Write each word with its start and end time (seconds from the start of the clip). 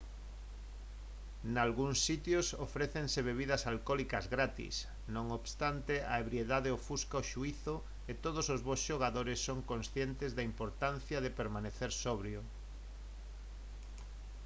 nalgúns 1.57 1.99
sitios 2.07 2.47
ofrécense 2.67 3.19
bebidas 3.29 3.65
alcólicas 3.71 4.25
gratis 4.35 4.75
non 5.15 5.25
obstante 5.39 5.95
a 6.11 6.13
ebriedade 6.23 6.69
ofusca 6.77 7.21
o 7.21 7.27
xuízo 7.31 7.75
e 8.09 8.13
todos 8.23 8.45
os 8.53 8.61
bos 8.67 8.81
xogadores 8.89 9.39
son 9.47 9.59
conscientes 9.71 10.29
da 10.37 10.47
importancia 10.51 11.17
de 11.25 11.35
permanecer 11.39 11.91
sobrio 12.03 12.41